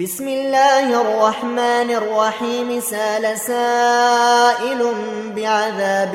بسم 0.00 0.28
الله 0.28 1.00
الرحمن 1.00 1.90
الرحيم. 1.90 2.80
سال 2.80 3.38
سائل 3.38 4.94
بعذاب 5.36 6.14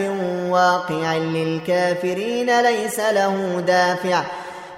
واقع 0.50 1.18
للكافرين. 1.18 2.62
ليس 2.62 3.00
له 3.00 3.64
دافع 3.68 4.24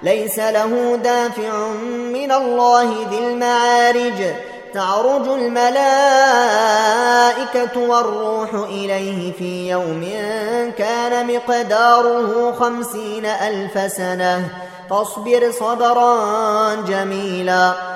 ليس 0.02 0.38
له 0.38 0.96
دافع 1.04 1.68
من 2.12 2.32
الله 2.32 3.06
ذي 3.10 3.18
المعارج. 3.18 4.34
تعرج 4.74 5.28
الملائكة 5.28 5.80
والروح 7.80 8.54
إليه 8.54 9.32
في 9.32 9.70
يوم 9.70 10.10
كان 10.78 11.26
مقداره 11.26 12.52
خمسين 12.52 13.26
ألف 13.26 13.92
سنة. 13.92 14.48
فاصبر 14.90 15.50
صبرا 15.50 16.74
جميلا. 16.74 17.95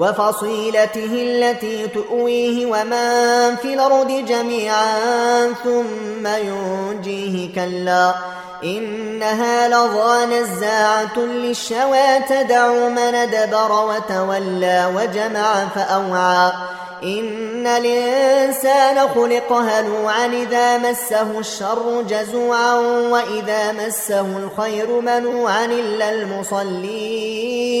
وفصيلته 0.00 1.12
التي 1.12 1.88
تؤويه 1.88 2.66
ومن 2.66 3.56
في 3.56 3.74
الأرض 3.74 4.24
جميعا 4.28 5.46
ثم 5.64 6.26
ينجيه 6.26 7.54
كلا 7.54 8.14
إنها 8.64 9.68
لظى 9.68 10.26
نزاعة 10.26 11.18
للشوى 11.18 12.20
تدع 12.28 12.88
من 12.88 13.30
دبر 13.30 13.72
وتولى 13.72 14.92
وجمع 14.96 15.68
فأوعى 15.74 16.52
إن 17.04 17.66
الإنسان 17.66 19.08
خلق 19.08 19.52
هلوعا 19.52 20.26
إذا 20.26 20.78
مسه 20.78 21.38
الشر 21.38 22.02
جزوعا 22.08 22.74
وإذا 23.10 23.72
مسه 23.72 24.20
الخير 24.20 25.00
منوعا 25.00 25.64
إلا 25.64 26.10
المصلين 26.10 27.80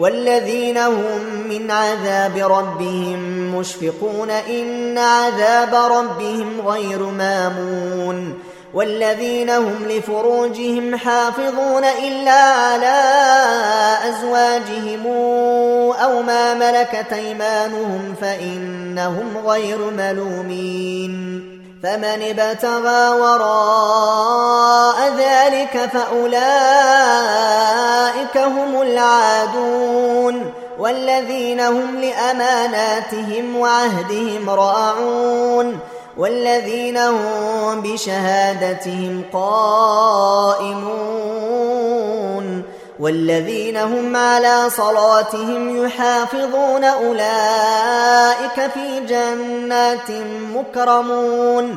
والذين 0.00 0.78
هم 0.78 1.20
من 1.48 1.70
عذاب 1.70 2.36
ربهم 2.36 3.20
مشفقون 3.56 4.30
إن 4.30 4.98
عذاب 4.98 5.74
ربهم 5.74 6.60
غير 6.66 7.02
مامون 7.02 8.38
والذين 8.74 9.50
هم 9.50 9.76
لفروجهم 9.88 10.96
حافظون 10.96 11.84
إلا 11.84 12.40
على 12.40 13.02
أزواجهم 14.08 15.06
أو 16.02 16.22
ما 16.22 16.54
ملكت 16.54 17.12
أيمانهم 17.12 18.14
فإنهم 18.20 19.38
غير 19.46 19.78
ملومين 19.78 21.40
فمن 21.82 22.22
ابتغى 22.38 23.20
وراء 23.20 24.96
ذلك 25.18 25.90
فأولئك 25.92 27.69
هم 28.36 28.82
العادون 28.82 30.52
والذين 30.78 31.60
هم 31.60 32.00
لأماناتهم 32.00 33.56
وعهدهم 33.56 34.50
راعون 34.50 35.78
والذين 36.16 36.96
هم 36.96 37.80
بشهادتهم 37.80 39.24
قائمون 39.32 41.10
والذين 43.00 43.76
هم 43.76 44.16
على 44.16 44.70
صلاتهم 44.70 45.84
يحافظون 45.84 46.84
أولئك 46.84 48.70
في 48.74 49.00
جنات 49.08 50.10
مكرمون 50.54 51.76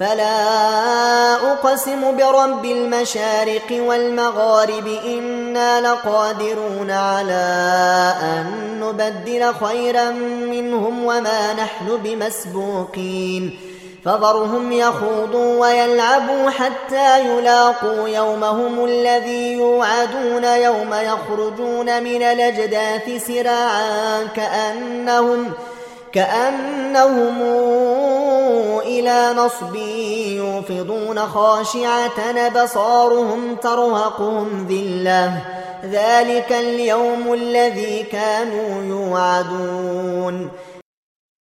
فلا 0.00 1.34
أقسم 1.52 2.16
برب 2.16 2.64
المشارق 2.64 3.70
والمغارب 3.70 4.86
إنا 5.06 5.80
لقادرون 5.80 6.90
على 6.90 7.44
أن 8.22 8.46
نبدل 8.80 9.54
خيرا 9.54 10.10
منهم 10.50 11.04
وما 11.04 11.52
نحن 11.52 11.96
بمسبوقين. 12.04 13.58
فذرهم 14.04 14.72
يخوضوا 14.72 15.60
ويلعبوا 15.60 16.50
حتى 16.50 17.20
يلاقوا 17.20 18.08
يومهم 18.08 18.84
الذي 18.84 19.52
يوعدون 19.52 20.44
يوم 20.44 20.94
يخرجون 20.94 22.02
من 22.02 22.22
الأجداث 22.22 23.26
سراعا 23.26 24.24
كأنهم 24.36 25.52
كأنهم 26.12 27.42
إلى 29.34 29.42
نصب 29.42 29.74
يوفضون 30.36 31.18
خاشعة 31.18 32.48
بصارهم 32.64 33.56
ترهقهم 33.56 34.66
ذلة. 34.70 35.40
ذلك 35.84 36.52
اليوم 36.52 37.32
الذي 37.32 38.02
كانوا 38.02 38.84
يوعدون. 38.84 40.50